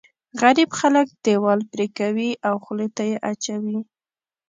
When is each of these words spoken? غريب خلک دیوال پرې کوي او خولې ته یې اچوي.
غريب 0.41 0.69
خلک 0.79 1.07
دیوال 1.25 1.59
پرې 1.71 1.87
کوي 1.99 2.29
او 2.47 2.55
خولې 2.63 2.87
ته 2.95 3.03
یې 3.09 3.17
اچوي. 3.31 3.79